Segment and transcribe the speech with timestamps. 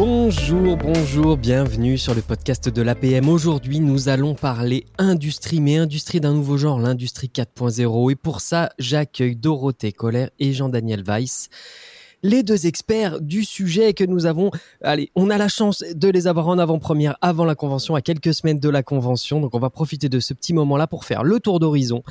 [0.00, 3.28] Bonjour, bonjour, bienvenue sur le podcast de l'APM.
[3.28, 8.12] Aujourd'hui, nous allons parler industrie, mais industrie d'un nouveau genre, l'industrie 4.0.
[8.12, 11.48] Et pour ça, j'accueille Dorothée Colère et Jean-Daniel Weiss
[12.22, 14.52] les deux experts du sujet que nous avons.
[14.82, 18.34] Allez, on a la chance de les avoir en avant-première avant la convention, à quelques
[18.34, 19.40] semaines de la convention.
[19.40, 22.04] Donc, on va profiter de ce petit moment-là pour faire le tour d'horizon.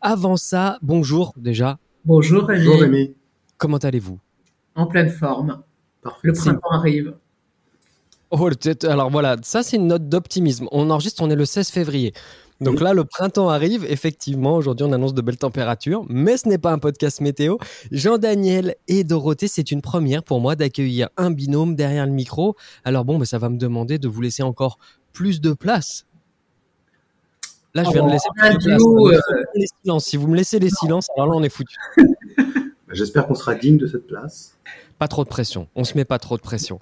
[0.00, 1.78] Avant ça, bonjour déjà.
[2.06, 2.64] Bonjour Rémi.
[2.64, 3.14] Bonjour Rémi.
[3.58, 4.18] Comment allez-vous?
[4.76, 5.62] En pleine forme.
[6.22, 7.12] Le printemps arrive.
[8.36, 8.48] Oh,
[8.88, 10.66] alors voilà, ça c'est une note d'optimisme.
[10.72, 12.12] On enregistre, on est le 16 février.
[12.60, 13.84] Donc là, le printemps arrive.
[13.88, 17.58] Effectivement, aujourd'hui, on annonce de belles températures, mais ce n'est pas un podcast météo.
[17.92, 22.56] Jean-Daniel et Dorothée, c'est une première pour moi d'accueillir un binôme derrière le micro.
[22.84, 24.78] Alors bon, mais ça va me demander de vous laisser encore
[25.12, 26.06] plus de place.
[27.72, 29.94] Là, je viens de oh, laisser plus de place.
[29.94, 29.98] Euh.
[30.00, 31.76] Si vous me laissez les silences, alors là, on est foutu.
[32.90, 34.56] J'espère qu'on sera digne de cette place.
[34.98, 35.68] Pas trop de pression.
[35.76, 36.80] On se met pas trop de pression.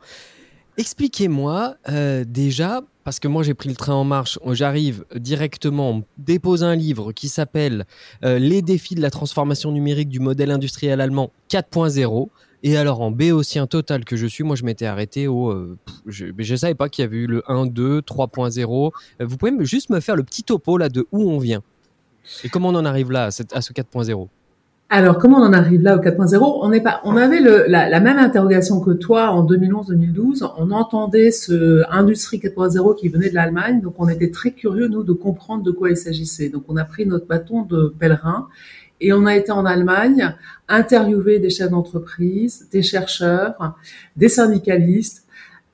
[0.79, 6.65] Expliquez-moi euh, déjà, parce que moi j'ai pris le train en marche, j'arrive directement, déposer
[6.65, 7.85] un livre qui s'appelle
[8.25, 12.29] euh, Les défis de la transformation numérique du modèle industriel allemand 4.0.
[12.65, 15.51] Et alors en béotien total que je suis, moi je m'étais arrêté au...
[15.51, 18.91] Euh, je ne savais pas qu'il y avait eu le 1, 2, 3.0.
[19.21, 21.63] vous pouvez juste me faire le petit topo là de où on vient
[22.45, 24.29] et comment on en arrive là à ce 4.0
[24.95, 27.99] alors, comment on en arrive là au 4.0 On n'est pas, on avait le, la,
[27.99, 30.47] même interrogation que toi en 2011-2012.
[30.59, 35.03] On entendait ce industrie 4.0 qui venait de l'Allemagne, donc on était très curieux nous
[35.03, 36.51] de comprendre de quoi il s'agissait.
[36.51, 38.49] Donc, on a pris notre bâton de pèlerin
[39.01, 40.35] et on a été en Allemagne
[40.69, 43.75] interviewer des chefs d'entreprise, des chercheurs,
[44.17, 45.25] des syndicalistes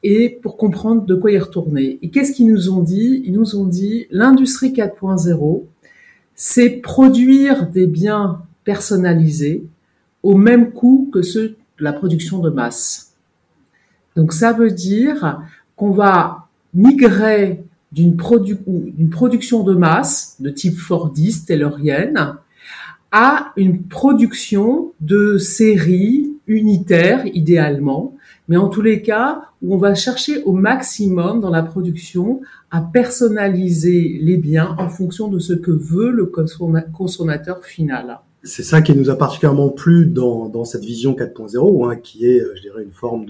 [0.04, 1.98] et pour comprendre de quoi y retourner.
[2.02, 3.20] Et qu'est-ce qu'ils nous ont dit?
[3.24, 5.64] Ils nous ont dit l'industrie 4.0,
[6.36, 9.64] c'est produire des biens personnalisés
[10.22, 13.14] au même coût que ceux de la production de masse.
[14.14, 15.40] Donc ça veut dire
[15.74, 22.34] qu'on va migrer d'une production de masse de type Fordiste, Taylorienne,
[23.10, 28.16] à une production de série unitaire idéalement,
[28.48, 32.82] mais en tous les cas où on va chercher au maximum dans la production à
[32.82, 36.30] personnaliser les biens en fonction de ce que veut le
[36.92, 41.96] consommateur final c'est ça qui nous a particulièrement plu dans, dans cette vision 4.0, hein,
[41.96, 43.26] qui est, euh, je dirais, une forme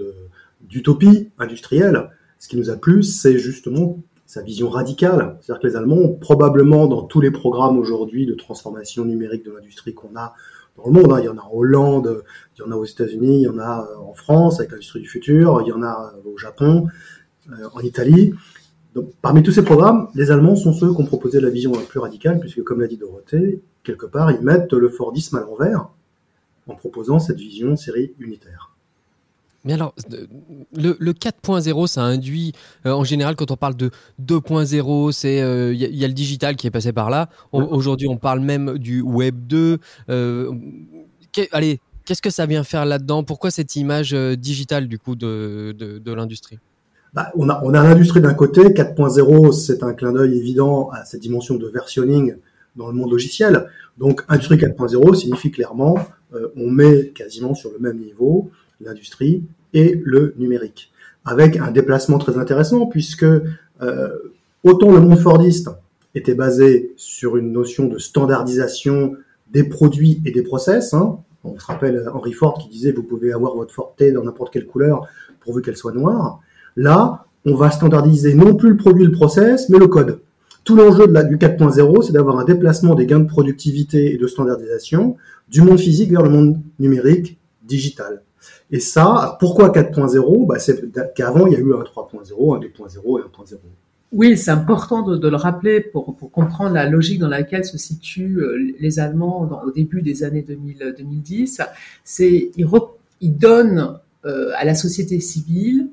[0.61, 2.11] d'utopie industrielle.
[2.39, 5.39] Ce qui nous a plu, c'est justement sa vision radicale.
[5.41, 9.95] C'est-à-dire que les Allemands, probablement dans tous les programmes aujourd'hui de transformation numérique de l'industrie
[9.95, 10.35] qu'on a
[10.77, 12.23] dans le monde, hein, il y en a en Hollande,
[12.57, 15.01] il y en a aux États-Unis, il y en a euh, en France avec l'industrie
[15.01, 16.87] du futur, il y en a euh, au Japon,
[17.73, 18.35] en Italie.
[18.95, 21.81] Donc, parmi tous ces programmes, les Allemands sont ceux qui ont proposé la vision la
[21.81, 25.89] plus radicale, puisque comme l'a dit Dorothée, quelque part, ils mettent le Fordisme à l'envers
[26.67, 28.71] en proposant cette vision série unitaire.
[29.65, 29.95] Mais alors,
[30.75, 32.53] le, 4.0, ça induit,
[32.87, 33.91] euh, en général, quand on parle de
[34.25, 35.39] 2.0, c'est
[35.75, 37.29] il y, a le digital qui est passé par là.
[37.53, 39.79] Aujourd'hui, on parle même du Web 2.
[40.11, 40.55] Euh,
[41.53, 43.23] allez, qu'est-ce que ça vient faire là-dedans?
[43.23, 46.59] Pourquoi cette image euh, digitale, du coup, de, de, l'industrie?
[47.15, 51.57] Bah, on a, l'industrie d'un côté, 4.0, c'est un clin d'œil évident à cette dimension
[51.57, 52.37] de versionning
[52.77, 53.67] dans le monde logiciel.
[53.97, 55.99] Donc, industrie 4.0 signifie clairement,
[56.35, 59.43] euh, on met quasiment sur le même niveau l'industrie
[59.75, 60.93] et le numérique,
[61.25, 64.09] avec un déplacement très intéressant puisque euh,
[64.63, 65.71] autant le monde fordiste
[66.15, 69.17] était basé sur une notion de standardisation
[69.51, 70.95] des produits et des process.
[70.95, 71.19] Hein.
[71.45, 74.67] On se rappelle Henry Ford qui disait vous pouvez avoir votre Forte dans n'importe quelle
[74.67, 75.07] couleur
[75.41, 76.41] pourvu qu'elle soit noire.
[76.79, 80.21] Là, on va standardiser non plus le produit et le process, mais le code.
[80.63, 84.17] Tout l'enjeu de la, du 4.0, c'est d'avoir un déplacement des gains de productivité et
[84.17, 85.17] de standardisation
[85.49, 88.23] du monde physique vers le monde numérique digital.
[88.71, 90.81] Et ça, pourquoi 4.0 bah, C'est
[91.15, 93.57] qu'avant, il y a eu un 3.0, un 2.0 et un 1.0.
[94.13, 98.73] Oui, c'est important de, le rappeler pour, comprendre la logique dans laquelle se situent euh,
[98.79, 101.61] les Allemands au début des années 2000, 2010.
[102.05, 102.67] C'est ils,
[103.21, 105.89] ils donnent euh, à la société civile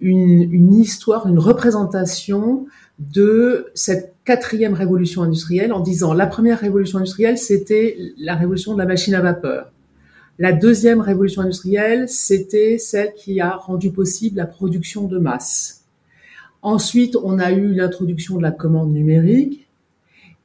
[0.00, 2.66] une, une, histoire, une représentation
[2.98, 8.78] de cette quatrième révolution industrielle en disant la première révolution industrielle, c'était la révolution de
[8.78, 9.70] la machine à vapeur.
[10.38, 15.84] La deuxième révolution industrielle, c'était celle qui a rendu possible la production de masse.
[16.60, 19.66] Ensuite, on a eu l'introduction de la commande numérique.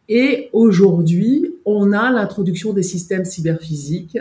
[0.08, 4.20] Et aujourd'hui, on a l'introduction des systèmes cyberphysiques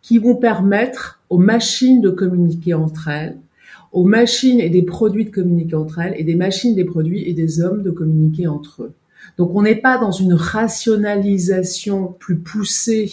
[0.00, 3.36] qui vont permettre aux machines de communiquer entre elles,
[3.94, 7.32] aux machines et des produits de communiquer entre elles, et des machines, des produits et
[7.32, 8.92] des hommes de communiquer entre eux.
[9.38, 13.10] Donc on n'est pas dans une rationalisation plus poussée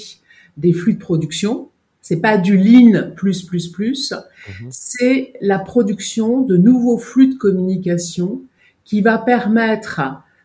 [0.58, 1.70] des flux de production,
[2.02, 4.68] c'est pas du lean plus plus plus, Mhm.
[4.72, 8.42] c'est la production de nouveaux flux de communication
[8.84, 10.02] qui va permettre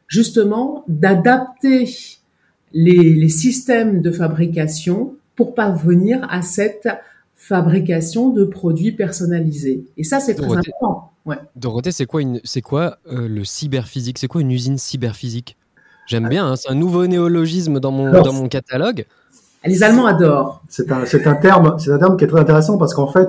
[0.07, 1.89] justement d'adapter
[2.75, 6.89] les, les systèmes de fabrication pour parvenir à cette
[7.37, 9.85] fabrication de produits personnalisés.
[9.97, 10.71] Et ça, c'est très Dorothée.
[10.77, 11.13] important.
[11.27, 11.37] Ouais.
[11.55, 14.19] Dorothée, c'est quoi, une, c'est quoi euh, le cyberphysique?
[14.19, 15.57] C'est quoi une usine cyberphysique?
[16.07, 19.07] J'aime bien, hein, c'est un nouveau néologisme dans mon, Alors, dans mon catalogue.
[19.65, 20.63] Les Allemands adorent.
[20.69, 23.29] C'est un, c'est un terme, c'est un terme qui est très intéressant parce qu'en fait,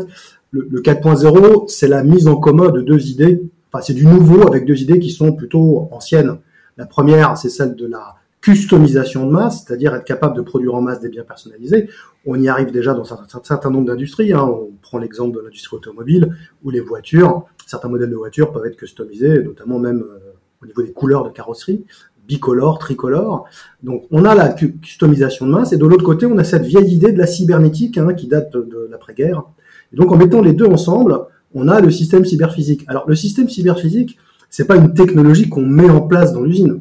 [0.52, 3.42] le, le 4.0, c'est la mise en commun de deux idées.
[3.72, 6.38] Enfin, c'est du nouveau avec deux idées qui sont plutôt anciennes.
[6.78, 8.17] La première, c'est celle de la
[8.48, 11.90] customisation de masse, c'est-à-dire être capable de produire en masse des biens personnalisés.
[12.26, 14.32] On y arrive déjà dans un, certain nombre d'industries.
[14.32, 14.46] Hein.
[14.46, 16.34] On prend l'exemple de l'industrie automobile
[16.64, 17.44] ou les voitures.
[17.66, 20.32] Certains modèles de voitures peuvent être customisés, notamment même euh,
[20.64, 21.84] au niveau des couleurs de carrosserie,
[22.26, 23.50] bicolore, tricolore.
[23.84, 26.64] Donc on a la cu- customisation de masse et de l'autre côté on a cette
[26.64, 29.44] vieille idée de la cybernétique hein, qui date de, de l'après-guerre.
[29.92, 31.20] Et donc en mettant les deux ensemble,
[31.54, 32.86] on a le système cyberphysique.
[32.88, 34.18] Alors le système cyberphysique,
[34.50, 36.80] c'est pas une technologie qu'on met en place dans l'usine.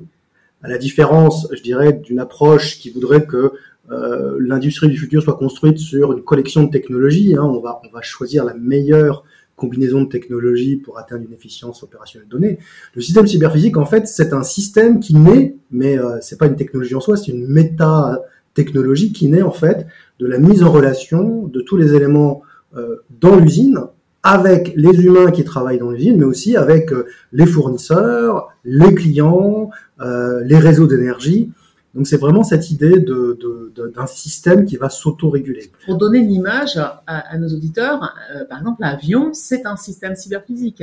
[0.67, 3.53] À la différence, je dirais, d'une approche qui voudrait que
[3.93, 7.37] euh, l'industrie du futur soit construite sur une collection de technologies.
[7.37, 7.45] Hein.
[7.45, 9.23] On va choisir la meilleure
[9.55, 12.59] combinaison de technologies pour atteindre une efficience opérationnelle donnée.
[12.95, 16.57] Le système cyberphysique, en fait, c'est un système qui naît, mais euh, c'est pas une
[16.57, 19.87] technologie en soi, c'est une méta-technologie qui naît en fait
[20.19, 22.43] de la mise en relation de tous les éléments
[22.77, 23.79] euh, dans l'usine
[24.27, 29.71] avec les humains qui travaillent dans l'usine, mais aussi avec euh, les fournisseurs, les clients,
[30.01, 31.53] euh, les réseaux d'énergie.
[31.95, 35.71] Donc c'est vraiment cette idée d'un système qui va s'auto-réguler.
[35.87, 36.77] Pour donner une image
[37.07, 40.83] à, nos auditeurs, euh, par exemple, l'avion, c'est un système cyberphysique.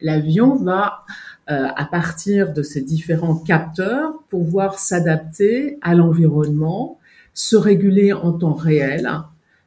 [0.00, 1.04] L'avion va,
[1.46, 6.98] à partir de ces différents capteurs, pouvoir s'adapter à l'environnement,
[7.32, 9.08] se réguler en temps réel.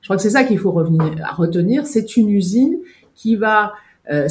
[0.01, 1.87] Je crois que c'est ça qu'il faut retenir.
[1.87, 2.75] C'est une usine
[3.15, 3.73] qui va
[4.11, 4.27] euh,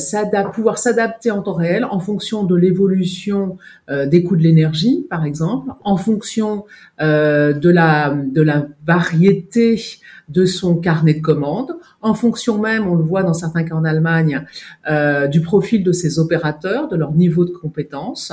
[0.52, 3.58] pouvoir s'adapter en temps réel en fonction de l'évolution
[3.90, 6.64] euh, des coûts de l'énergie, par exemple, en fonction
[7.00, 9.82] euh, de la de la variété
[10.28, 13.84] de son carnet de commandes, en fonction même, on le voit dans certains cas en
[13.84, 14.46] Allemagne,
[14.88, 18.32] euh, du profil de ses opérateurs, de leur niveau de compétence.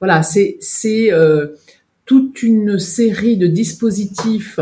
[0.00, 1.48] Voilà, c'est c'est euh,
[2.04, 4.58] toute une série de dispositifs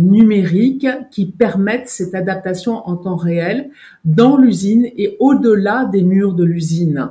[0.00, 3.70] numériques qui permettent cette adaptation en temps réel
[4.04, 7.10] dans l'usine et au-delà des murs de l'usine.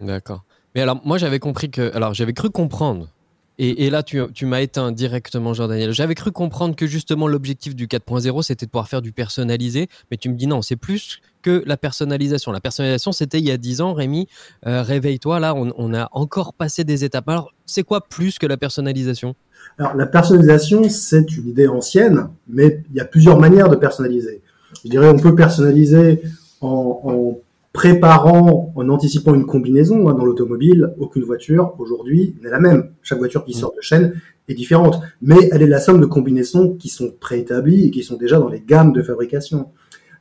[0.00, 0.44] D'accord.
[0.74, 1.94] Mais alors, moi, j'avais compris que.
[1.94, 3.08] Alors, j'avais cru comprendre.
[3.56, 5.92] Et, là, tu, tu m'as éteint directement, Jean-Daniel.
[5.92, 9.86] J'avais cru comprendre que justement, l'objectif du 4.0, c'était de pouvoir faire du personnalisé.
[10.10, 12.50] Mais tu me dis non, c'est plus que la personnalisation.
[12.50, 14.26] La personnalisation, c'était il y a 10 ans, Rémi.
[14.66, 17.28] Euh, Réveille-toi, là, on, on a encore passé des étapes.
[17.28, 19.36] Alors, c'est quoi plus que la personnalisation?
[19.78, 24.40] Alors, la personnalisation, c'est une idée ancienne, mais il y a plusieurs manières de personnaliser.
[24.84, 26.22] Je dirais, on peut personnaliser
[26.60, 27.38] en,
[27.72, 30.08] préparant, en anticipant une combinaison.
[30.08, 32.90] hein, dans l'automobile, aucune voiture aujourd'hui n'est la même.
[33.02, 34.14] Chaque voiture qui sort de chaîne
[34.48, 38.16] est différente, mais elle est la somme de combinaisons qui sont préétablies et qui sont
[38.16, 39.70] déjà dans les gammes de fabrication.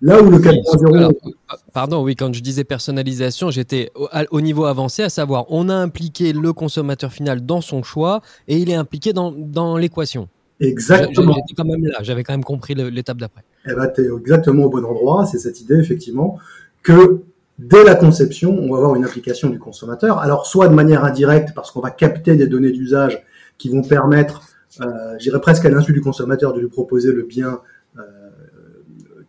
[0.04, 3.90] Là où le 4.0 Alors, euh, pardon, oui, quand je disais personnalisation, j'étais
[4.32, 8.58] au, niveau avancé, à savoir, on a impliqué le consommateur final dans son choix et
[8.58, 10.28] il est impliqué dans, dans l'équation.
[10.60, 13.44] Exactement, J'étais quand même là, j'avais quand même compris l'étape d'après.
[13.66, 15.26] eh ben, t'es exactement au bon endroit.
[15.26, 16.38] C'est cette idée, effectivement,
[16.84, 17.22] que
[17.58, 20.20] dès la conception, on va avoir une implication du consommateur.
[20.20, 23.24] Alors, soit de manière indirecte, parce qu'on va capter des données d'usage
[23.58, 24.42] qui vont permettre,
[24.82, 27.62] euh, j'irais presque à l'insu du consommateur, de lui proposer le bien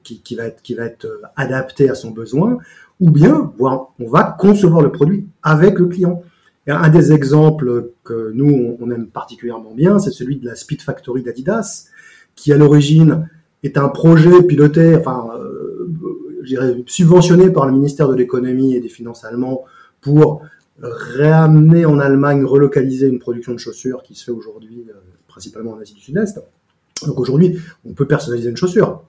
[0.05, 2.59] qui, va être, euh, adapté à son besoin,
[3.01, 6.23] ou bien, voire, on va concevoir le produit avec le client.
[6.67, 10.83] Et un des exemples que nous, on aime particulièrement bien, c'est celui de la Speed
[10.83, 11.89] Factory d'Adidas,
[12.37, 13.29] qui à l'origine
[13.63, 15.91] est un projet piloté, enfin, euh,
[16.43, 19.65] je dirais, subventionné par le ministère de l'économie et des finances allemand
[20.01, 20.43] pour
[20.81, 24.95] réamener en Allemagne, relocaliser une production de chaussures qui se fait aujourd'hui euh,
[25.29, 26.41] principalement en Asie du Sud-Est.
[27.07, 29.05] Donc aujourd'hui, on peut personnaliser une chaussure.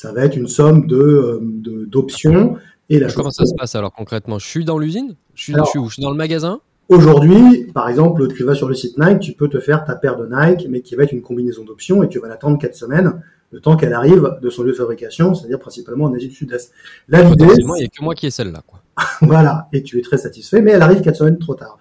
[0.00, 1.40] Ça va être une somme de euh,
[1.88, 2.56] d'options
[2.88, 4.38] et la Comment ça se passe alors concrètement?
[4.38, 5.16] Je suis dans l'usine?
[5.34, 5.88] Je suis, Alors- je suis où?
[5.88, 6.60] Je suis dans le magasin?
[6.88, 10.16] Aujourd'hui, par exemple, tu vas sur le site Nike, tu peux te faire ta paire
[10.16, 13.20] de Nike, mais qui va être une combinaison d'options et tu vas l'attendre quatre semaines,
[13.50, 16.70] le temps qu'elle arrive de son lieu de fabrication, c'est-à-dire principalement en Asie du Sud-Est.
[17.08, 18.62] Là, l'idée, il n'y a que moi qui ai celle-là.
[18.68, 18.80] Quoi.
[19.22, 21.76] voilà, et tu es très satisfait, mais elle arrive quatre semaines trop tard.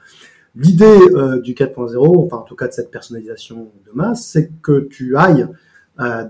[0.56, 4.88] L'idée euh, du 4.0, enfin en tout cas de cette personnalisation de masse, c'est que
[4.90, 5.48] tu ailles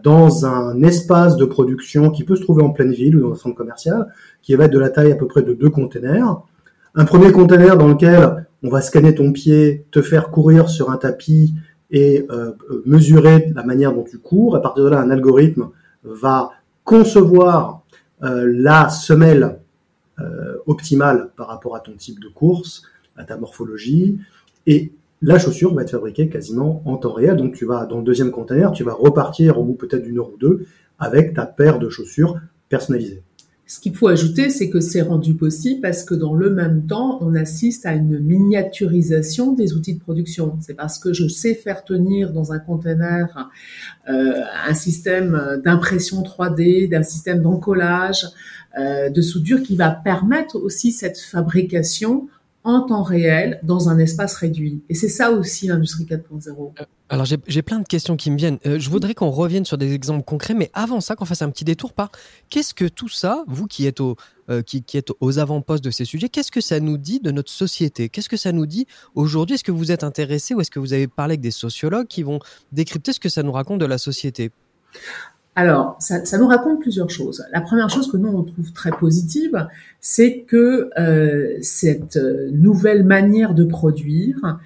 [0.03, 3.35] dans un espace de production qui peut se trouver en pleine ville ou dans un
[3.35, 4.07] centre commercial,
[4.41, 6.41] qui va être de la taille à peu près de deux containers.
[6.95, 10.97] Un premier container dans lequel on va scanner ton pied, te faire courir sur un
[10.97, 11.53] tapis
[11.91, 14.55] et euh, euh, mesurer la manière dont tu cours.
[14.55, 15.69] À partir de là, un algorithme
[16.03, 16.51] va
[16.83, 17.81] concevoir
[18.21, 19.59] la semelle
[20.65, 22.81] optimale par rapport à ton type de course,
[23.15, 24.17] à ta morphologie,
[24.65, 27.35] et la chaussure va être fabriquée quasiment en temps réel.
[27.35, 30.33] Donc tu vas dans le deuxième container, tu vas repartir au bout peut-être d'une heure
[30.33, 30.65] ou deux
[30.99, 33.23] avec ta paire de chaussures personnalisées.
[33.69, 37.17] Ce qu'il faut ajouter, c'est que c'est rendu possible parce que dans le même temps,
[37.19, 40.57] on assiste à une miniaturisation des outils de production.
[40.61, 43.49] C'est parce que je sais faire tenir dans un container
[44.09, 48.27] euh, un système d'impression 3D, d'un système d'encollage,
[48.79, 52.29] euh, de soudure qui va permettre aussi cette fabrication
[52.67, 54.83] en temps réel dans un espace réduit.
[54.89, 56.73] Et c'est ça aussi l'industrie 4.0.
[56.81, 58.59] Euh, alors j'ai plein de questions qui me viennent.
[58.65, 61.49] Euh, je voudrais qu'on revienne sur des exemples concrets, mais avant ça, qu'on fasse un
[61.49, 62.11] petit détour par
[62.49, 66.27] qu'est-ce que tout ça, vous qui êtes, euh, qui, êtes aux avant-postes de ces sujets,
[66.27, 68.09] qu'est-ce que ça nous dit de notre société?
[68.09, 69.55] Qu'est-ce que ça nous dit aujourd'hui?
[69.55, 72.23] Est-ce que vous êtes intéressé ou est-ce que vous avez parlé avec des sociologues qui
[72.23, 72.39] vont
[72.73, 74.51] décrypter ce que ça nous raconte de la société?
[75.57, 77.43] Alors, ça, ça, nous raconte plusieurs choses.
[77.51, 79.67] La première chose que nous on trouve très positive,
[79.99, 82.19] c'est que euh, cette
[82.51, 84.59] nouvelle manière de produire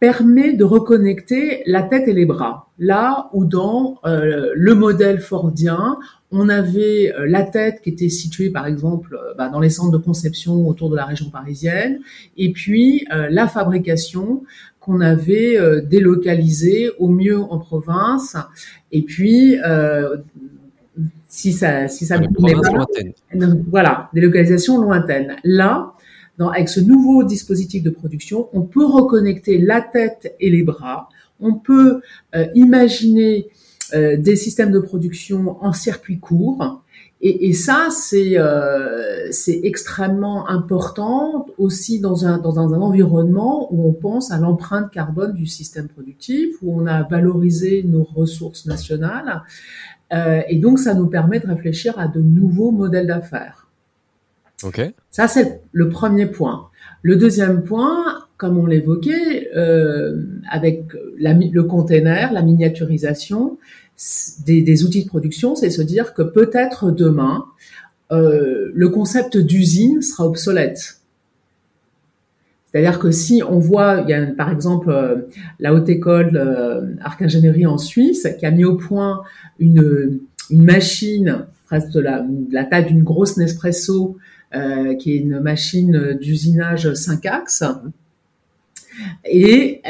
[0.00, 2.68] permet de reconnecter la tête et les bras.
[2.80, 5.98] Là où dans euh, le modèle fordien,
[6.34, 9.92] on avait euh, la tête qui était située par exemple euh, bah, dans les centres
[9.92, 12.00] de conception autour de la région parisienne,
[12.36, 14.42] et puis euh, la fabrication
[14.84, 18.36] qu'on avait euh, délocalisé au mieux en province.
[18.92, 20.16] Et puis, euh,
[21.28, 22.26] si ça, si ça pas,
[23.68, 25.36] voilà, délocalisation lointaine.
[25.42, 25.94] Là,
[26.36, 31.08] dans, avec ce nouveau dispositif de production, on peut reconnecter la tête et les bras.
[31.40, 32.02] On peut
[32.34, 33.46] euh, imaginer
[33.94, 36.83] euh, des systèmes de production en circuit court
[37.26, 43.88] et, et ça, c'est euh, c'est extrêmement important aussi dans un, dans un environnement où
[43.88, 49.42] on pense à l'empreinte carbone du système productif, où on a valorisé nos ressources nationales.
[50.12, 53.68] Euh, et donc, ça nous permet de réfléchir à de nouveaux modèles d'affaires.
[54.62, 54.94] Okay.
[55.10, 56.68] Ça, c'est le premier point.
[57.00, 63.58] Le deuxième point, comme on l'évoquait, euh, avec la, le container, la miniaturisation,
[64.44, 67.46] des, outils de production, c'est se dire que peut-être demain,
[68.12, 71.00] euh, le concept d'usine sera obsolète.
[72.66, 74.04] C'est-à-dire que si on voit,
[74.36, 75.28] par exemple euh,
[75.60, 79.22] la haute école euh, Arc Ingénierie en Suisse qui a mis au point
[79.60, 80.18] une,
[80.50, 84.18] machine presque de la, taille d'une grosse Nespresso,
[84.98, 87.64] qui est une machine d'usinage 5 axes.
[89.24, 89.80] Et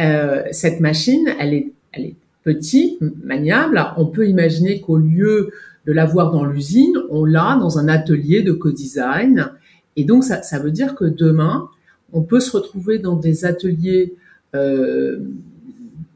[0.52, 5.50] cette machine, elle est petite, maniable, on peut imaginer qu'au lieu
[5.86, 9.50] de l'avoir dans l'usine, on l'a dans un atelier de co-design.
[9.96, 11.68] Et donc, ça, ça, veut dire que demain,
[12.12, 14.14] on peut se retrouver dans des ateliers,
[14.54, 15.18] euh,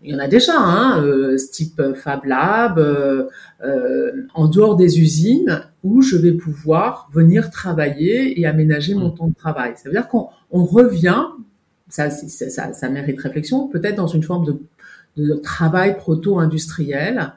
[0.04, 3.24] il y en a déjà, hein, euh, type Fab Lab, euh,
[3.64, 9.14] euh, en dehors des usines, où je vais pouvoir venir travailler et aménager mon mmh.
[9.14, 9.72] temps de travail.
[9.76, 11.24] Ça veut dire qu'on on revient,
[11.88, 14.56] ça, ça, ça, ça mérite réflexion, peut-être dans une forme de
[15.18, 17.34] de travail proto-industriel,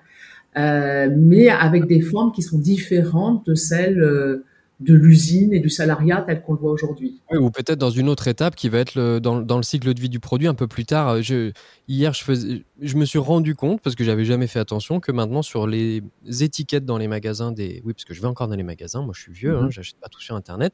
[0.58, 4.46] euh, mais avec des formes qui sont différentes de celles euh,
[4.82, 7.22] de l'usine et du salariat tel qu'on le voit aujourd'hui.
[7.32, 9.94] Oui, ou peut-être dans une autre étape qui va être le, dans, dans, le cycle
[9.94, 11.22] de vie du produit un peu plus tard.
[11.22, 11.52] Je,
[11.88, 15.12] hier, je, faisais, je me suis rendu compte, parce que j'avais jamais fait attention, que
[15.12, 16.02] maintenant sur les
[16.42, 17.82] étiquettes dans les magasins des...
[17.86, 19.66] Oui, parce que je vais encore dans les magasins, moi je suis vieux, mm -hmm.
[19.66, 20.74] hein, j'achète pas tout sur Internet.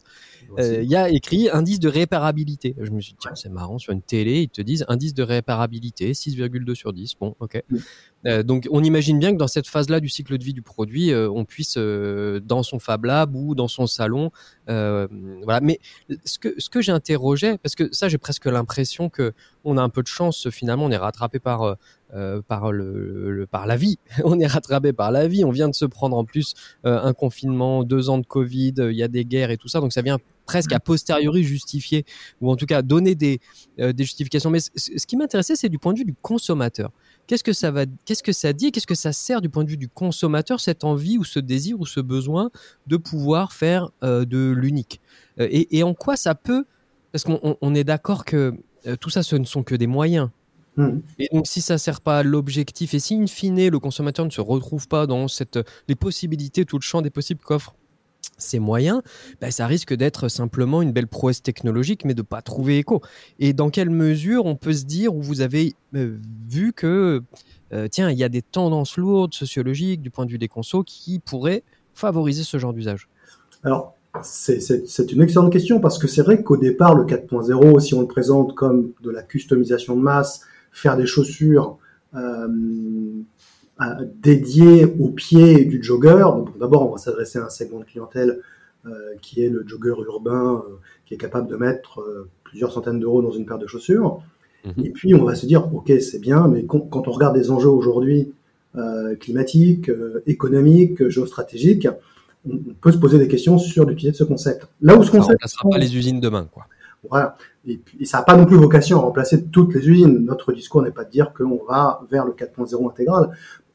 [0.59, 2.75] Euh, il y a écrit indice de réparabilité.
[2.79, 5.23] Je me suis dit, tiens, c'est marrant, sur une télé, ils te disent indice de
[5.23, 7.15] réparabilité, 6,2 sur 10.
[7.19, 7.61] Bon, ok.
[7.69, 7.77] Mm.
[8.25, 11.11] Euh, donc on imagine bien que dans cette phase-là du cycle de vie du produit,
[11.11, 14.31] euh, on puisse, euh, dans son Fab Lab ou dans son salon,
[14.69, 15.07] euh,
[15.43, 15.61] voilà.
[15.61, 15.79] Mais
[16.25, 19.89] ce que, ce que j'interrogeais, parce que ça j'ai presque l'impression que on a un
[19.89, 21.77] peu de chance finalement, on est rattrapé par
[22.15, 23.99] euh, par le, le, par la vie.
[24.23, 25.43] on est rattrapé par la vie.
[25.43, 26.53] On vient de se prendre en plus
[26.85, 29.81] euh, un confinement, deux ans de Covid, il y a des guerres et tout ça,
[29.81, 32.05] donc ça vient presque à posteriori justifier
[32.39, 33.41] ou en tout cas donner des,
[33.81, 34.49] euh, des justifications.
[34.49, 36.91] Mais ce qui m'intéressait, c'est du point de vue du consommateur.
[37.27, 39.69] Qu'est-ce que ça va, qu'est-ce que ça dit, qu'est-ce que ça sert du point de
[39.69, 42.49] vue du consommateur cette envie ou ce désir ou ce besoin
[42.87, 45.01] de pouvoir faire euh, de l'unique?
[45.39, 46.65] Euh, et, et, en quoi ça peut,
[47.11, 48.53] parce qu'on on est d'accord que
[49.01, 50.29] tout ça, ce ne sont que des moyens.
[50.77, 50.99] Mmh.
[51.19, 54.29] Et donc, si ça sert pas à l'objectif, et si in fine le consommateur ne
[54.29, 57.75] se retrouve pas dans cette, les possibilités, tout le champ des possibles qu'offrent
[58.37, 59.01] ces moyens,
[59.41, 63.01] bah, ça risque d'être simplement une belle prouesse technologique, mais de pas trouver écho.
[63.39, 67.23] Et dans quelle mesure on peut se dire, où vous avez euh, vu que,
[67.73, 70.83] euh, tiens, il y a des tendances lourdes sociologiques du point de vue des consos
[70.83, 73.09] qui pourraient favoriser ce genre d'usage?
[73.63, 78.01] Alors, c'est une excellente question parce que c'est vrai qu'au départ, le 4.0, si on
[78.01, 81.77] le présente comme de la customisation de masse, faire des chaussures
[82.15, 82.47] euh,
[84.21, 86.25] dédié au pied du jogger.
[86.59, 88.41] D'abord, on va s'adresser à un segment de clientèle
[89.21, 90.63] qui est le jogger urbain,
[91.05, 92.01] qui est capable de mettre
[92.43, 94.21] plusieurs centaines d'euros dans une paire de chaussures.
[94.65, 94.85] Mhm.
[94.85, 97.69] Et puis on va se dire, ok, c'est bien, mais quand on regarde les enjeux
[97.69, 98.31] aujourd'hui
[98.75, 101.87] euh, climatiques, euh, économiques, géostratégiques,
[102.47, 104.67] on, peut se poser des questions sur l'utilité de ce concept.
[104.81, 106.67] Là où ce concept, ça ne pas les usines demain, quoi.
[107.09, 107.35] Voilà.
[107.65, 110.25] Et, puis, ça n'a pas non plus vocation à remplacer toutes les usines.
[110.25, 113.29] Notre discours n'est pas de dire qu'on va vers le 4.0 intégral.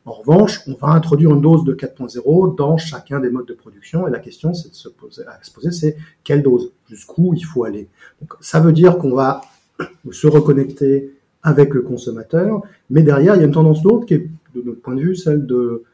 [0.05, 4.09] En revanche, on va introduire une dose de 4.0 dans chacun des modes de production
[4.09, 7.45] et la question c'est de se poser, à se poser, c'est quelle dose, jusqu'où il
[7.45, 7.89] faut aller.
[8.21, 9.43] Donc, ça veut dire qu'on va
[10.11, 11.13] se reconnecter
[11.45, 14.81] avec le consommateur, mais derrière il y a une tendance d'autre qui est de notre
[14.81, 15.85] point de vue celle de,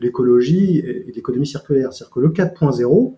[0.00, 1.92] l'écologie et de l'économie circulaire.
[1.92, 3.14] C'est-à-dire que le 4.0,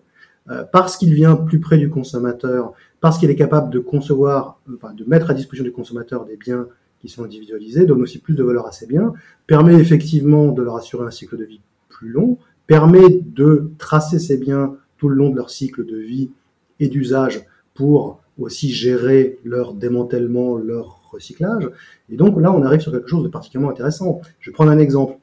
[0.49, 5.03] euh, parce qu'il vient plus près du consommateur, parce qu'il est capable de concevoir, de
[5.07, 6.67] mettre à disposition du consommateur des biens
[7.03, 9.11] qui sont individualisés, donne aussi plus de valeur à ces biens,
[9.45, 14.37] permet effectivement de leur assurer un cycle de vie plus long, permet de tracer ces
[14.37, 16.31] biens tout le long de leur cycle de vie
[16.79, 21.69] et d'usage pour aussi gérer leur démantèlement, leur recyclage.
[22.09, 24.21] Et donc là, on arrive sur quelque chose de particulièrement intéressant.
[24.39, 25.17] Je vais prendre un exemple.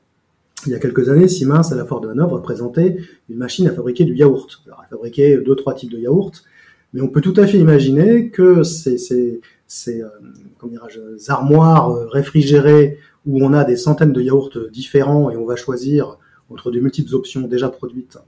[0.66, 2.98] Il y a quelques années, Siemens à la Foire de Hanovre a présenté
[3.30, 4.62] une machine à fabriquer du yaourt.
[4.66, 6.44] Alors, elle fabriquait deux, trois types de yaourt,
[6.92, 12.98] mais on peut tout à fait imaginer que ces, ces, ces euh, armoires euh, réfrigérées
[13.24, 16.18] où on a des centaines de yaourts différents et on va choisir
[16.50, 18.18] entre de multiples options déjà produites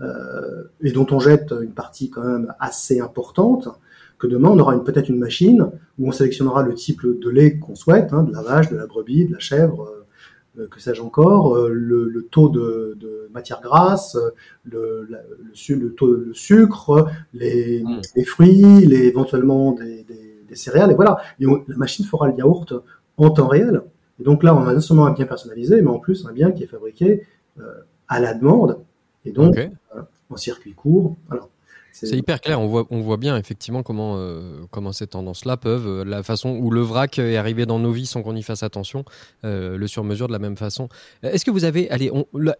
[0.00, 3.68] euh, et dont on jette une partie quand même assez importante,
[4.18, 7.74] que demain on aura peut-être une machine où on sélectionnera le type de lait qu'on
[7.74, 9.90] souhaite, hein, de la vache, de la brebis, de la chèvre,
[10.58, 14.16] euh, que sais-je encore, euh, le, le, taux de, de, matière grasse,
[14.62, 18.00] le, le, le, taux de sucre, les, mm.
[18.14, 20.23] les fruits, les, éventuellement des, des,
[20.54, 21.18] des, céréales, et voilà.
[21.40, 22.72] Et la machine fera le yaourt
[23.16, 23.82] en temps réel.
[24.20, 26.52] Et donc là, on a non seulement un bien personnalisé, mais en plus un bien
[26.52, 27.26] qui est fabriqué
[27.60, 28.78] euh, à la demande,
[29.24, 29.56] et donc
[30.30, 31.16] en circuit court.
[31.30, 31.48] Alors,
[31.94, 32.60] c'est hyper clair.
[32.60, 36.80] On voit, bien effectivement comment, euh, comment ces tendances-là peuvent, euh, la façon où le
[36.80, 39.04] vrac est arrivé dans nos vies sans qu'on y fasse attention,
[39.44, 40.88] euh, le sur-mesure de la même façon.
[41.22, 42.10] Est-ce que vous avez, allez,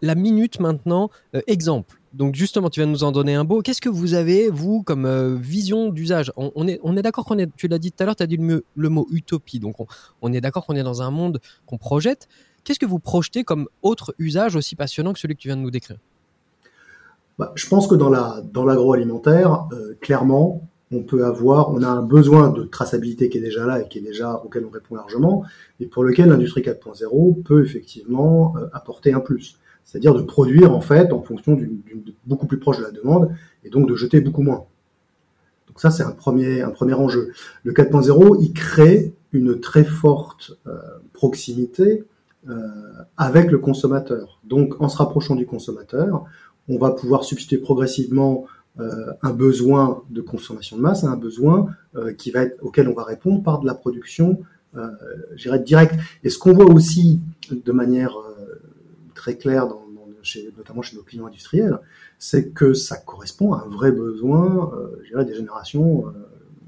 [0.01, 1.09] la, minute maintenant,
[1.47, 1.99] exemple.
[2.13, 3.61] Donc justement, tu viens de nous en donner un beau.
[3.61, 6.31] Qu'est-ce que vous avez, vous, comme vision d'usage?
[6.37, 8.27] On, est, on est d'accord qu'on est, tu l'as dit tout à l'heure, tu as
[8.27, 9.59] dit le, le, mot utopie.
[9.59, 9.87] Donc on,
[10.21, 12.29] on est d'accord qu'on est dans un monde qu'on projette.
[12.63, 15.61] Qu'est-ce que vous projetez comme autre usage aussi passionnant que celui que tu viens de
[15.61, 15.97] nous décrire?
[17.37, 21.87] Bah, je pense que dans la dans l'agroalimentaire, euh, clairement, on peut avoir, on a
[21.87, 24.95] un besoin de traçabilité qui est déjà là et qui est déjà auquel on répond
[24.95, 25.43] largement,
[25.79, 30.81] et pour lequel l'industrie 4.0 peut effectivement euh, apporter un plus, c'est-à-dire de produire en
[30.81, 31.81] fait en fonction d'une
[32.25, 33.31] beaucoup plus proche de la demande
[33.63, 34.65] et donc de jeter beaucoup moins.
[35.67, 37.31] Donc ça c'est un premier un premier enjeu.
[37.63, 40.79] Le 4.0 il crée une très forte euh,
[41.13, 42.05] proximité
[43.17, 44.39] avec le consommateur.
[44.43, 46.25] Donc en se rapprochant du consommateur,
[46.69, 48.45] on va pouvoir substituer progressivement
[48.79, 52.89] euh, un besoin de consommation de masse à un besoin euh, qui va être auquel
[52.89, 54.39] on va répondre par de la production,
[54.77, 55.95] euh, directe.
[56.23, 58.61] Et ce qu'on voit aussi de manière euh,
[59.13, 59.85] très claire, dans,
[60.21, 61.79] chez, notamment chez nos clients industriels,
[62.19, 66.05] c'est que ça correspond à un vrai besoin, euh, des générations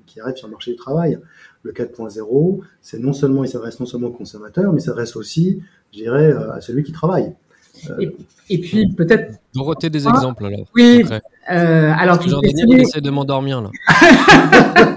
[0.06, 1.20] qui arrivent sur le marché du travail.
[1.64, 5.62] Le 4.0, c'est non seulement il s'adresse non seulement au consommateur, mais il s'adresse aussi,
[5.92, 7.34] je dirais, à celui qui travaille.
[8.50, 9.40] Et, puis peut-être.
[9.54, 10.66] Dorothée, des exemples alors.
[10.76, 11.04] Oui.
[11.52, 13.70] Euh, alors, tu Daniel, essaie de m'endormir là.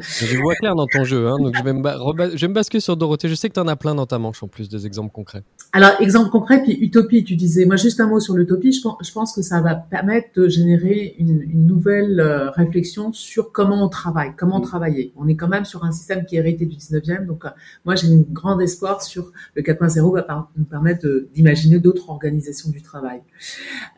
[0.00, 3.28] je vois clair dans ton jeu, hein, donc je vais, me je basculer sur Dorothée.
[3.28, 5.42] Je sais que tu en as plein dans ta manche en plus des exemples concrets.
[5.72, 7.64] Alors, exemple concret, puis utopie, tu disais.
[7.64, 8.72] Moi, juste un mot sur l'utopie.
[8.72, 13.88] Je pense, que ça va permettre de générer une, nouvelle euh, réflexion sur comment on
[13.88, 15.12] travaille, comment travailler.
[15.16, 17.50] On est quand même sur un système qui est hérité du 19e, donc euh,
[17.84, 22.82] moi, j'ai une grande espoir sur le 4.0 va nous permettre d'imaginer d'autres organisations du
[22.82, 23.20] travail.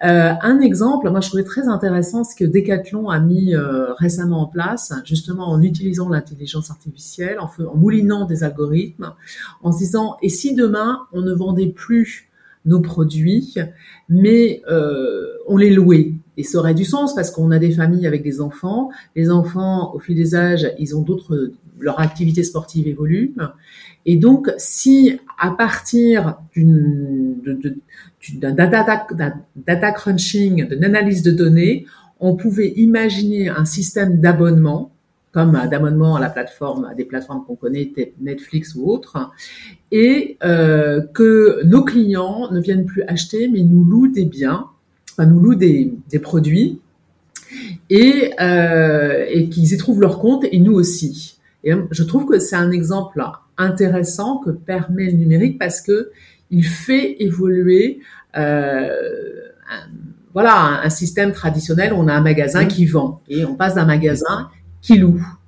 [0.04, 3.54] Euh, un exemple, moi, je trouvais très intéressant ce que Decathlon a mis
[3.98, 9.12] récemment en place, justement en utilisant l'intelligence artificielle, en, en moulinant des algorithmes,
[9.62, 12.30] en se disant et si demain on ne vendait plus
[12.64, 13.54] nos produits,
[14.08, 16.12] mais euh, on les louait?
[16.36, 18.90] Et ça aurait du sens parce qu'on a des familles avec des enfants.
[19.16, 23.34] Les enfants, au fil des âges, ils ont d'autres, leur activité sportive évolue.
[24.06, 29.06] Et donc, si à partir d'un data,
[29.56, 31.86] data crunching, d'une analyse de données,
[32.20, 34.89] on pouvait imaginer un système d'abonnement
[35.32, 39.30] comme d'abonnement à la plateforme, à des plateformes qu'on connaît, Netflix ou autres,
[39.92, 44.66] et euh, que nos clients ne viennent plus acheter, mais nous louent des biens,
[45.12, 46.80] enfin nous louent des, des produits,
[47.90, 51.38] et, euh, et qu'ils y trouvent leur compte, et nous aussi.
[51.62, 53.22] Et je trouve que c'est un exemple
[53.58, 56.10] intéressant que permet le numérique parce que
[56.50, 58.00] il fait évoluer
[58.36, 58.88] euh,
[59.70, 59.88] un,
[60.32, 61.92] voilà un, système traditionnel.
[61.92, 64.48] On a un magasin qui vend et on passe d'un magasin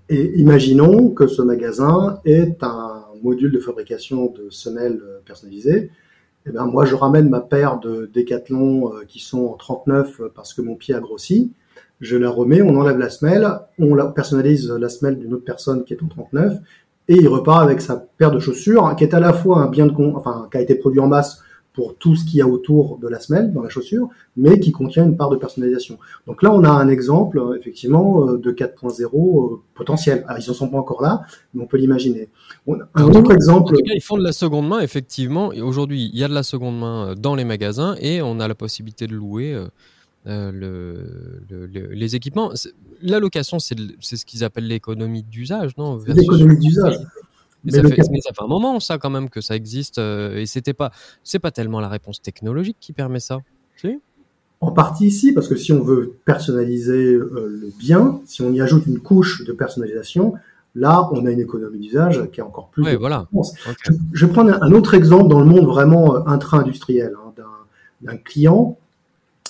[0.09, 5.91] Et imaginons que ce magasin est un module de fabrication de semelles personnalisées.
[6.45, 10.61] Eh bien, moi, je ramène ma paire de Décathlon qui sont en 39 parce que
[10.61, 11.53] mon pied a grossi
[12.03, 15.85] je la remets, on enlève la semelle, on la personnalise la semelle d'une autre personne
[15.85, 16.59] qui est en 39,
[17.09, 19.87] et il repart avec sa paire de chaussures, qui est à la fois un bien
[19.87, 21.43] de con, enfin, qui a été produit en masse
[21.73, 24.73] pour tout ce qu'il y a autour de la semelle dans la chaussure, mais qui
[24.73, 25.99] contient une part de personnalisation.
[26.27, 30.25] Donc là, on a un exemple, effectivement, euh, de 4.0 euh, potentiel.
[30.29, 31.23] Alors, ils ne sont pas encore là,
[31.55, 32.29] mais on peut l'imaginer.
[32.95, 33.75] Un autre exemple.
[33.85, 35.53] ils font de la seconde main, effectivement.
[35.53, 38.39] Et aujourd'hui, il y a de la seconde main euh, dans les magasins et on
[38.41, 39.57] a la possibilité de louer
[40.29, 42.53] euh, le, les équipements.
[43.01, 45.99] La location, c'est ce qu'ils appellent l'économie d'usage, non?
[46.07, 46.99] L'économie d'usage.
[47.65, 49.99] Mais, ça fait, un moment, ça, quand même, que ça existe.
[49.99, 50.91] Euh, et c'était pas,
[51.23, 53.39] c'est pas tellement la réponse technologique qui permet ça.
[54.61, 58.61] en partie, ici, parce que si on veut personnaliser euh, le bien, si on y
[58.61, 60.35] ajoute une couche de personnalisation,
[60.75, 62.83] là, on a une économie d'usage qui est encore plus.
[62.85, 63.29] Oui, voilà.
[64.13, 67.33] Je, vais prendre un autre exemple dans le monde vraiment intra-industriel, hein,
[68.03, 68.77] d'un client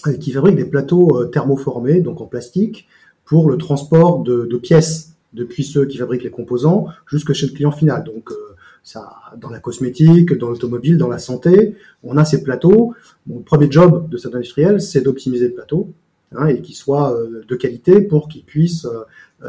[0.07, 2.89] euh, qui fabrique des plateaux euh, thermoformés, donc en plastique,
[3.25, 7.53] pour le transport de, de, pièces, depuis ceux qui fabriquent les composants jusque chez le
[7.53, 8.05] client final.
[8.05, 12.95] Donc euh, ça, dans la cosmétique, dans l'automobile, dans la santé, on a ces plateaux.
[13.27, 15.93] Mon premier job de cet industriel, c'est d'optimiser le plateau
[16.35, 17.17] hein, et qu'il soit
[17.49, 18.87] de qualité pour qu'il puisse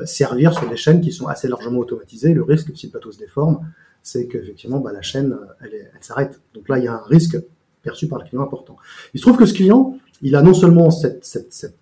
[0.06, 2.34] servir sur des chaînes qui sont assez largement automatisées.
[2.34, 3.62] Le risque, si le plateau se déforme,
[4.04, 6.40] c'est qu'effectivement, bah, la chaîne, elle s'arrête.
[6.54, 7.38] Donc là, il y a un risque
[7.84, 8.78] perçu par le client important.
[9.14, 11.26] Il se trouve que ce client, il a non seulement cette,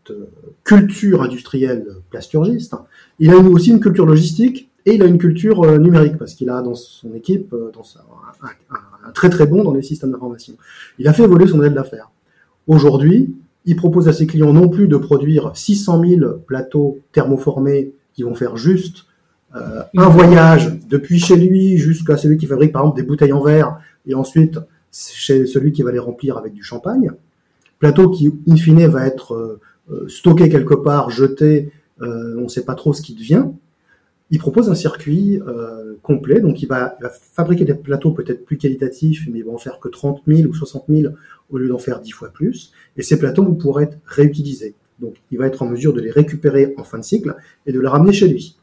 [0.10, 0.25] euh,
[0.63, 2.75] culture industrielle plasturgiste,
[3.19, 6.49] il a aussi une culture logistique et il a une culture euh, numérique parce qu'il
[6.49, 7.71] a dans son équipe euh,
[9.06, 10.56] un, très très bon dans les systèmes d'information.
[10.97, 12.10] Il a fait évoluer son modèle d'affaires.
[12.65, 18.23] Aujourd'hui, il propose à ses clients non plus de produire 600 000 plateaux thermoformés qui
[18.23, 19.06] vont faire juste
[19.54, 23.80] un voyage depuis chez lui jusqu'à celui qui fabrique par exemple des bouteilles en verre
[24.08, 24.58] et ensuite
[24.91, 27.12] chez celui qui va les remplir avec du champagne
[27.82, 29.60] plateau qui, in fine, va être euh,
[29.91, 33.46] euh, stocké quelque part, jeté, euh, on ne sait pas trop ce qui devient.
[34.30, 35.41] Il propose un circuit
[36.04, 36.98] complet, donc il va,
[37.34, 40.54] fabriquer des plateaux peut-être plus qualitatifs, mais il va en faire que 30 000 ou
[40.54, 41.13] 60 000
[41.50, 42.72] au lieu d'en faire 10 fois plus.
[42.96, 44.74] Et ces plateaux vont pouvoir être réutilisés.
[45.02, 47.80] Donc il va être en mesure de les récupérer en fin de cycle et de
[47.82, 48.56] les ramener chez lui.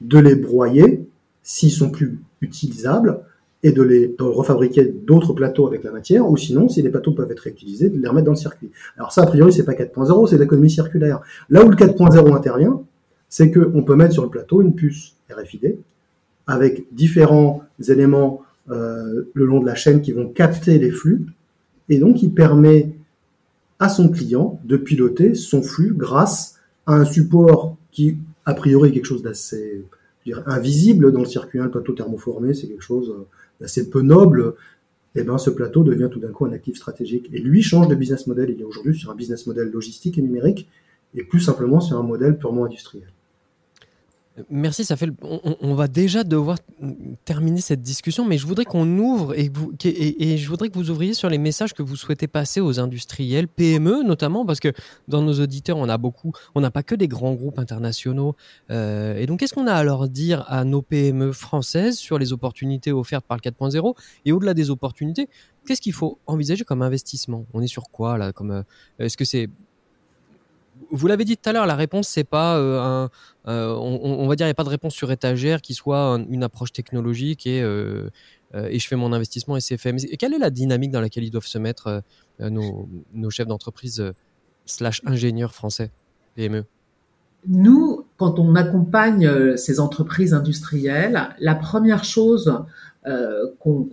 [0.00, 1.06] De les broyer,
[1.44, 3.20] s'ils sont plus utilisables,
[3.64, 7.30] et de les refabriquer d'autres plateaux avec la matière, ou sinon, si les plateaux peuvent
[7.32, 8.70] être réutilisés, de les remettre dans le circuit.
[8.98, 11.22] Alors ça, a priori, c'est pas 4.0, c'est l'économie circulaire.
[11.48, 12.82] Là où le 4.0 intervient,
[13.30, 15.78] c'est qu'on peut mettre sur le plateau une puce RFID
[16.46, 21.24] avec différents éléments euh, le long de la chaîne qui vont capter les flux,
[21.88, 22.90] et donc il permet
[23.78, 28.92] à son client de piloter son flux grâce à un support qui, a priori, est
[28.92, 29.86] quelque chose d'assez
[30.46, 31.60] invisible dans le circuit.
[31.60, 33.24] Un plateau thermoformé, c'est quelque chose euh,
[33.62, 34.54] assez peu noble,
[35.14, 37.28] eh ben, ce plateau devient tout d'un coup un actif stratégique.
[37.32, 38.50] Et lui change de business model.
[38.50, 40.68] Il est aujourd'hui sur un business model logistique et numérique,
[41.14, 43.08] et plus simplement sur un modèle purement industriel.
[44.50, 45.08] Merci, ça fait.
[45.22, 46.58] On, va déjà devoir
[47.24, 49.48] terminer cette discussion, mais je voudrais qu'on ouvre et,
[49.84, 53.46] et, je voudrais que vous ouvriez sur les messages que vous souhaitez passer aux industriels,
[53.46, 54.72] PME notamment, parce que
[55.06, 58.34] dans nos auditeurs, on a beaucoup, on n'a pas que des grands groupes internationaux.
[58.72, 62.32] Euh, et donc, qu'est-ce qu'on a à leur dire à nos PME françaises sur les
[62.32, 63.94] opportunités offertes par le 4.0
[64.24, 65.28] et au-delà des opportunités,
[65.64, 67.46] qu'est-ce qu'il faut envisager comme investissement?
[67.54, 68.62] On est sur quoi là Comme euh,
[68.98, 69.48] est-ce que c'est
[70.90, 73.10] vous l'avez dit tout à l'heure, la réponse, c'est pas euh, un.
[73.46, 76.42] Euh, on, va dire, il n'y a pas de réponse sur étagère qui soit une
[76.42, 78.08] approche technologique et, euh,
[78.54, 79.94] et je fais mon investissement et c'est fait.
[80.04, 82.02] Et quelle est la dynamique dans laquelle ils doivent se mettre
[82.40, 84.12] nos, chefs d'entreprise
[84.64, 85.90] slash ingénieurs français,
[86.36, 86.64] PME
[87.46, 92.64] Nous, quand on accompagne ces entreprises industrielles, la première chose
[93.04, 93.86] qu'on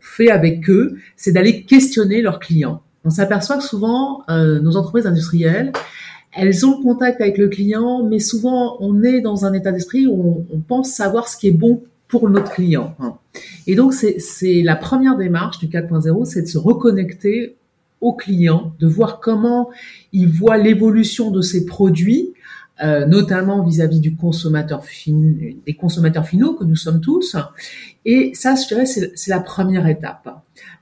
[0.00, 5.06] fait avec eux, c'est d'aller questionner leurs clients on s'aperçoit que souvent, euh, nos entreprises
[5.06, 5.72] industrielles,
[6.36, 10.06] elles ont le contact avec le client, mais souvent, on est dans un état d'esprit
[10.06, 12.94] où on, pense savoir ce qui est bon pour notre client.
[13.00, 13.14] Hein.
[13.66, 17.56] Et donc, c'est la première démarche du 4.0, c'est de se reconnecter
[18.00, 19.70] au client, de voir comment
[20.12, 22.34] il voit l'évolution de ses produits,
[22.84, 25.12] euh, notamment vis-à-vis du consommateur fin,
[25.66, 27.36] des consommateurs finaux que nous sommes tous.
[28.04, 30.28] Et ça, je dirais, c'est la première étape.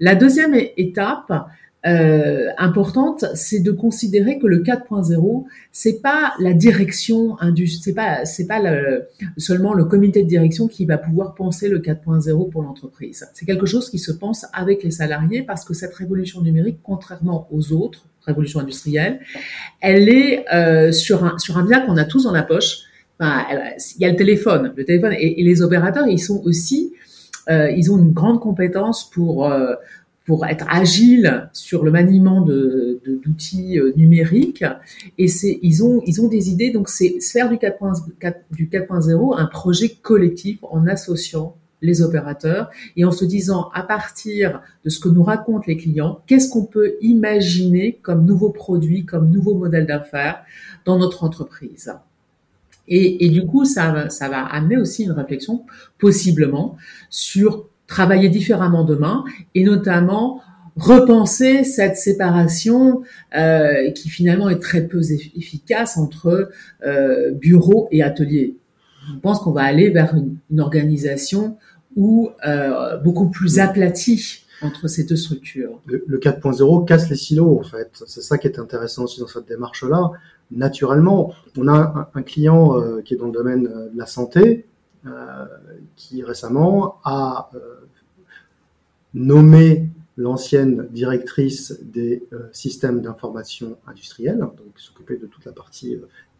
[0.00, 1.46] La deuxième étape,
[1.86, 7.36] euh, importante, c'est de considérer que le 4.0, c'est pas la direction
[7.82, 9.04] c'est pas c'est pas le,
[9.36, 13.28] seulement le comité de direction qui va pouvoir penser le 4.0 pour l'entreprise.
[13.34, 17.48] C'est quelque chose qui se pense avec les salariés parce que cette révolution numérique, contrairement
[17.50, 19.20] aux autres révolutions industrielles,
[19.80, 22.78] elle est euh, sur un sur un bien qu'on a tous dans la poche.
[23.20, 23.44] Enfin,
[23.96, 26.92] il y a le téléphone, le téléphone et, et les opérateurs, ils sont aussi
[27.50, 29.74] euh, ils ont une grande compétence pour euh,
[30.24, 34.64] pour être agile sur le maniement de, d'outils euh, numériques
[35.18, 39.38] et c'est ils ont ils ont des idées donc c'est faire du 4.0 du 4.0
[39.38, 44.98] un projet collectif en associant les opérateurs et en se disant à partir de ce
[44.98, 49.86] que nous racontent les clients, qu'est-ce qu'on peut imaginer comme nouveaux produits, comme nouveaux modèles
[49.86, 50.42] d'affaires
[50.86, 51.92] dans notre entreprise.
[52.88, 55.64] Et, et, du coup, ça, ça va amener aussi une réflexion
[55.98, 56.76] possiblement
[57.08, 60.40] sur travailler différemment demain et notamment
[60.76, 63.02] repenser cette séparation
[63.36, 65.00] euh, qui finalement est très peu
[65.36, 66.50] efficace entre
[66.84, 68.56] euh, bureau et atelier.
[69.14, 71.56] Je pense qu'on va aller vers une, organisation
[71.94, 75.80] où euh, beaucoup plus aplatie entre ces deux structures.
[75.86, 77.90] Le, le 4.0 casse les silos en fait.
[78.06, 80.10] C'est ça qui est intéressant aussi dans cette démarche-là
[80.50, 81.32] naturellement.
[81.56, 84.66] On a un, client euh, qui est dans le domaine de la santé,
[85.96, 87.50] qui récemment a
[89.14, 92.22] nommé l'ancienne directrice des
[92.52, 95.98] systèmes d'information industriels, donc s'occuper de toute la partie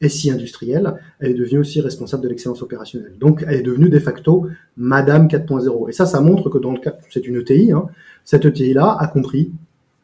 [0.09, 3.15] SI industrielle, elle est devenue aussi responsable de l'excellence opérationnelle.
[3.19, 5.89] Donc elle est devenue de facto Madame 4.0.
[5.89, 7.87] Et ça, ça montre que dans le cas, c'est une ETI, hein,
[8.25, 9.53] cette ETI-là a compris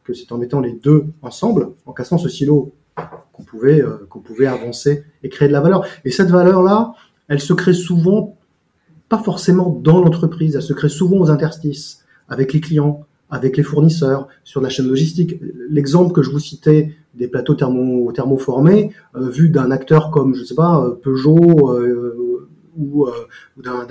[0.03, 2.73] que c'est en mettant les deux ensemble, en cassant ce silo
[3.33, 5.85] qu'on pouvait, euh, qu'on pouvait avancer et créer de la valeur.
[6.05, 6.93] Et cette valeur-là,
[7.27, 8.37] elle se crée souvent,
[9.09, 12.00] pas forcément dans l'entreprise, elle se crée souvent aux interstices,
[12.31, 15.35] avec les clients, avec les fournisseurs, sur la chaîne logistique.
[15.69, 20.43] L'exemple que je vous citais des plateaux thermo, thermoformés, euh, vu d'un acteur comme, je
[20.43, 23.11] sais pas, euh, Peugeot euh, ou, euh,
[23.57, 23.85] ou d'un,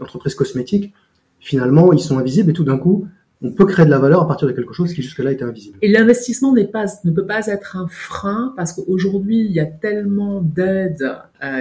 [0.00, 0.94] entreprise cosmétique,
[1.38, 3.06] finalement, ils sont invisibles et tout d'un coup,
[3.42, 5.76] on peut créer de la valeur à partir de quelque chose qui jusque-là était invisible.
[5.82, 11.18] Et l'investissement ne peut pas être un frein parce qu'aujourd'hui, il y a tellement d'aides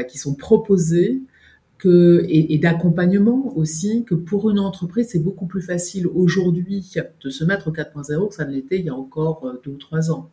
[0.07, 1.21] qui sont proposées
[1.87, 6.85] et, d'accompagnement aussi, que pour une entreprise, c'est beaucoup plus facile aujourd'hui
[7.23, 9.71] de se mettre au 4.0 que ça ne l'était il y a encore euh, deux
[9.71, 10.29] ou trois ans.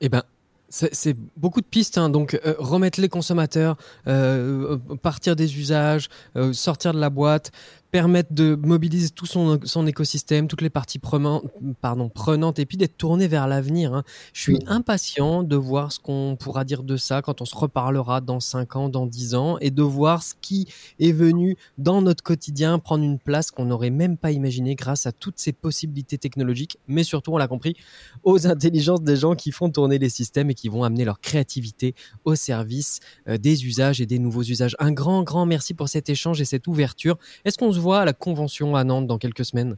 [0.00, 0.22] Eh ben,
[0.68, 2.08] c'est beaucoup de pistes, hein.
[2.08, 6.08] donc euh, remettre les consommateurs, euh, partir des usages,
[6.52, 7.52] sortir de la boîte,
[7.92, 11.44] permettre de mobiliser tout son, son écosystème, toutes les parties prenantes,
[11.82, 13.92] pardon, prenantes, et puis d'être tourné vers l'avenir.
[13.92, 14.02] Hein.
[14.32, 18.22] Je suis impatient de voir ce qu'on pourra dire de ça quand on se reparlera
[18.22, 22.24] dans 5 ans, dans 10 ans, et de voir ce qui est venu dans notre
[22.24, 26.78] quotidien prendre une place qu'on n'aurait même pas imaginé grâce à toutes ces possibilités technologiques,
[26.88, 27.76] mais surtout, on l'a compris,
[28.24, 31.94] aux intelligences des gens qui font tourner les systèmes et qui vont amener leur créativité
[32.24, 34.76] au service euh, des usages et des nouveaux usages.
[34.78, 37.18] Un grand, grand merci pour cet échange et cette ouverture.
[37.44, 39.76] Est-ce qu'on se voit à la convention à Nantes dans quelques semaines?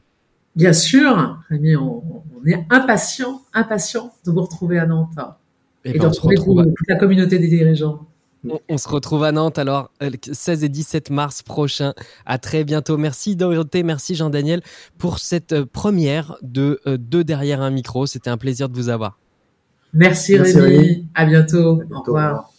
[0.55, 2.01] Bien sûr, Rémi, on,
[2.45, 5.09] est impatient, impatient de vous retrouver à Nantes
[5.83, 8.07] eh et, ben, de retrouver toute la communauté des dirigeants.
[8.69, 9.89] On, se retrouve à Nantes alors
[10.31, 11.93] 16 et 17 mars prochain.
[12.25, 12.95] À très bientôt.
[12.95, 14.61] Merci Dorothée, merci Jean-Daniel
[14.99, 18.05] pour cette euh, première de euh, deux derrière un micro.
[18.05, 19.17] C'était un plaisir de vous avoir.
[19.93, 21.07] Merci, Rémi.
[21.15, 21.81] À bientôt.
[21.89, 22.51] Au revoir.